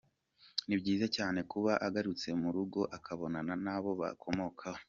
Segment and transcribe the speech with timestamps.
[0.67, 4.79] Ni byiza cyane kuba agarutse mu rugo akabonana n’abo akomokaho.